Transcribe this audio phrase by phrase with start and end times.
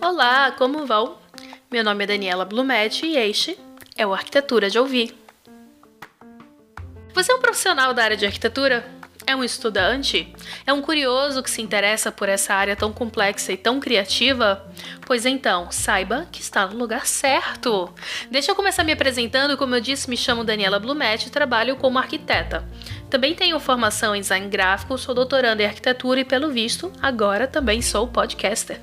[0.00, 1.18] Olá, como vão?
[1.68, 3.58] Meu nome é Daniela Blumetti e este
[3.96, 5.12] é o Arquitetura de Ouvir.
[7.12, 8.88] Você é um profissional da área de arquitetura?
[9.26, 10.34] É um estudante?
[10.66, 14.62] É um curioso que se interessa por essa área tão complexa e tão criativa?
[15.06, 17.92] Pois então, saiba que está no lugar certo.
[18.30, 19.56] Deixa eu começar me apresentando.
[19.56, 22.68] Como eu disse, me chamo Daniela Blumetti e trabalho como arquiteta.
[23.08, 27.80] Também tenho formação em design gráfico, sou doutoranda em arquitetura e, pelo visto, agora também
[27.80, 28.78] sou podcaster.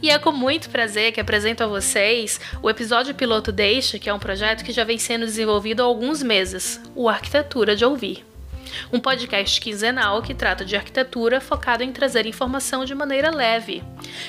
[0.00, 4.14] E é com muito prazer que apresento a vocês o episódio piloto Deixa, que é
[4.14, 8.24] um projeto que já vem sendo desenvolvido há alguns meses, o Arquitetura de Ouvir.
[8.92, 13.82] Um podcast quinzenal que trata de arquitetura focado em trazer informação de maneira leve.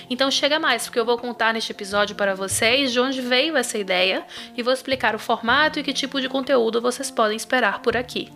[0.10, 3.78] Então chega mais, porque eu vou contar neste episódio para vocês de onde veio essa
[3.78, 7.96] ideia e vou explicar o formato e que tipo de conteúdo vocês podem esperar por
[7.96, 8.32] aqui.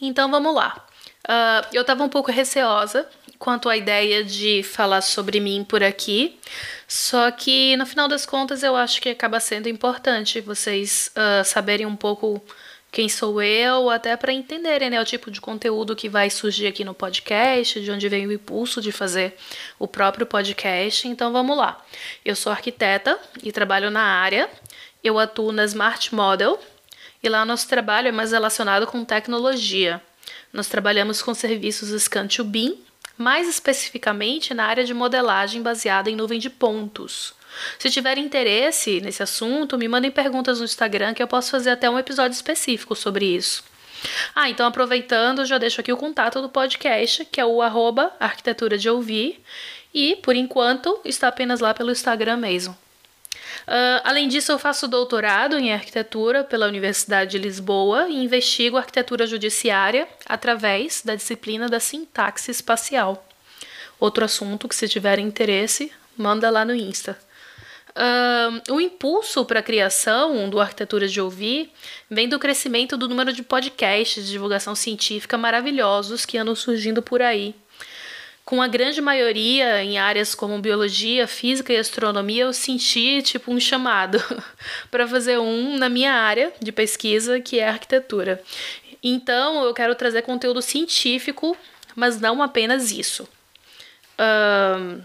[0.00, 0.86] Então vamos lá.
[1.28, 6.38] Uh, eu estava um pouco receosa quanto à ideia de falar sobre mim por aqui,
[6.88, 11.86] só que no final das contas eu acho que acaba sendo importante vocês uh, saberem
[11.86, 12.42] um pouco
[12.96, 16.82] quem sou eu, até para entenderem né, o tipo de conteúdo que vai surgir aqui
[16.82, 19.34] no podcast, de onde vem o impulso de fazer
[19.78, 21.06] o próprio podcast.
[21.06, 21.84] Então vamos lá.
[22.24, 24.48] Eu sou arquiteta e trabalho na área.
[25.04, 26.58] Eu atuo na Smart Model
[27.22, 30.00] e lá nosso trabalho é mais relacionado com tecnologia.
[30.52, 32.44] Nós trabalhamos com serviços Scan to
[33.16, 37.34] mais especificamente na área de modelagem baseada em nuvem de pontos.
[37.78, 41.88] Se tiver interesse nesse assunto, me mandem perguntas no Instagram que eu posso fazer até
[41.88, 43.64] um episódio específico sobre isso.
[44.34, 48.76] Ah, então aproveitando, já deixo aqui o contato do podcast, que é o arroba arquitetura
[48.76, 49.42] de ouvir,
[49.92, 52.76] e por enquanto está apenas lá pelo Instagram mesmo.
[53.62, 59.26] Uh, além disso, eu faço doutorado em arquitetura pela Universidade de Lisboa e investigo arquitetura
[59.26, 63.26] judiciária através da disciplina da sintaxe espacial.
[63.98, 67.18] Outro assunto que, se tiver interesse, manda lá no Insta.
[67.96, 71.72] Uh, o impulso para a criação do Arquitetura de Ouvir
[72.10, 77.22] vem do crescimento do número de podcasts de divulgação científica maravilhosos que andam surgindo por
[77.22, 77.54] aí
[78.46, 83.58] com a grande maioria em áreas como biologia, física e astronomia, eu senti tipo um
[83.58, 84.22] chamado
[84.88, 88.40] para fazer um na minha área de pesquisa, que é arquitetura.
[89.02, 91.56] Então, eu quero trazer conteúdo científico,
[91.96, 93.28] mas não apenas isso.
[94.16, 95.02] Um,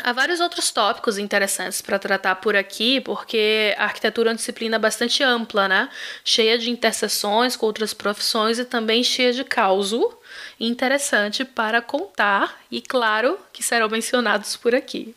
[0.00, 4.78] Há vários outros tópicos interessantes para tratar por aqui, porque a arquitetura é uma disciplina
[4.78, 5.90] bastante ampla, né?
[6.24, 10.16] Cheia de interseções com outras profissões e também cheia de causo
[10.58, 15.14] interessante para contar e, claro, que serão mencionados por aqui.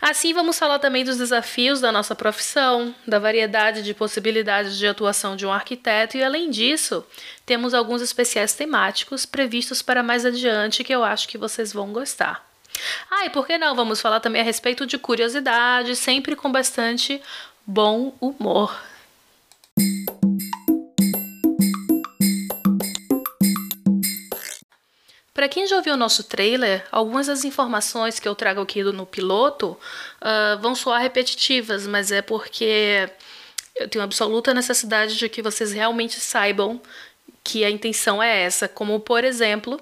[0.00, 5.34] Assim, vamos falar também dos desafios da nossa profissão, da variedade de possibilidades de atuação
[5.34, 7.04] de um arquiteto e, além disso,
[7.44, 12.46] temos alguns especiais temáticos previstos para mais adiante que eu acho que vocês vão gostar.
[13.10, 13.74] Ah, e por que não?
[13.74, 17.20] Vamos falar também a respeito de curiosidade, sempre com bastante
[17.66, 18.76] bom humor.
[25.36, 29.04] Para quem já ouviu o nosso trailer, algumas das informações que eu trago aqui no
[29.04, 29.78] piloto
[30.22, 33.06] uh, vão soar repetitivas, mas é porque
[33.74, 36.80] eu tenho absoluta necessidade de que vocês realmente saibam
[37.44, 38.66] que a intenção é essa.
[38.66, 39.78] Como, por exemplo,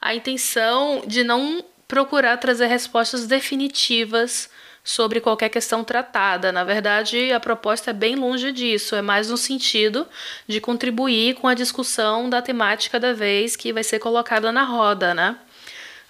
[0.00, 4.50] a intenção de não procurar trazer respostas definitivas
[4.86, 6.52] sobre qualquer questão tratada.
[6.52, 10.06] Na verdade, a proposta é bem longe disso, é mais no sentido
[10.46, 15.12] de contribuir com a discussão da temática da vez que vai ser colocada na roda,
[15.12, 15.36] né?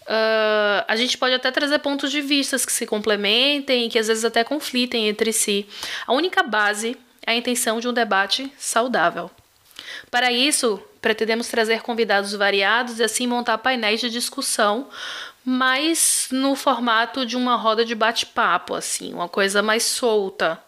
[0.03, 4.07] Uh, a gente pode até trazer pontos de vista que se complementem e que às
[4.07, 5.67] vezes até conflitem entre si.
[6.07, 9.31] A única base é a intenção de um debate saudável.
[10.11, 14.89] Para isso, pretendemos trazer convidados variados e assim montar painéis de discussão
[15.49, 20.61] mas no formato de uma roda de bate-papo, assim, uma coisa mais solta.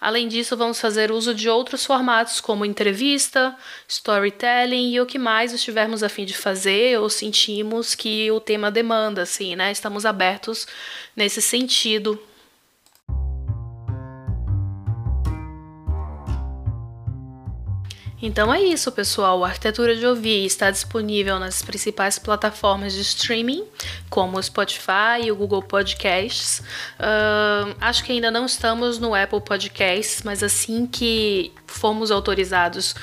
[0.00, 3.56] Além disso, vamos fazer uso de outros formatos como entrevista,
[3.86, 8.68] storytelling e o que mais estivermos a fim de fazer ou sentimos que o tema
[8.68, 9.70] demanda, assim, né?
[9.70, 10.66] Estamos abertos
[11.14, 12.20] nesse sentido
[18.20, 19.44] Então é isso, pessoal.
[19.44, 23.64] A Arquitetura de Ouvir está disponível nas principais plataformas de streaming,
[24.08, 26.60] como o Spotify e o Google Podcasts.
[26.98, 32.94] Uh, acho que ainda não estamos no Apple Podcasts, mas assim que formos autorizados,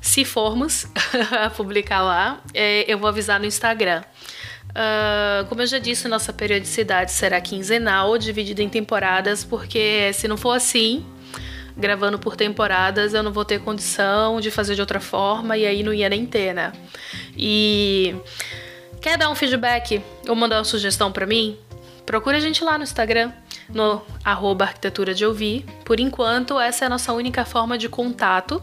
[0.00, 0.86] se formos
[1.30, 4.02] a publicar lá, é, eu vou avisar no Instagram.
[4.70, 10.36] Uh, como eu já disse, nossa periodicidade será quinzenal, dividida em temporadas, porque se não
[10.36, 11.06] for assim,
[11.76, 15.82] gravando por temporadas, eu não vou ter condição de fazer de outra forma e aí
[15.82, 16.72] não ia nem ter, né?
[17.36, 18.14] E
[19.00, 21.58] quer dar um feedback ou mandar uma sugestão para mim?
[22.06, 23.32] Procura a gente lá no Instagram,
[23.68, 25.64] no arroba arquitetura de ouvir.
[25.84, 28.62] Por enquanto, essa é a nossa única forma de contato.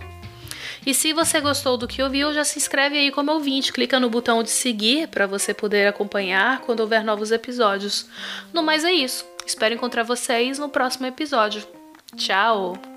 [0.85, 4.09] E se você gostou do que ouviu, já se inscreve aí como ouvinte, clica no
[4.09, 8.07] botão de seguir para você poder acompanhar quando houver novos episódios.
[8.51, 9.25] No mais é isso.
[9.45, 11.63] Espero encontrar vocês no próximo episódio.
[12.15, 12.92] Tchau!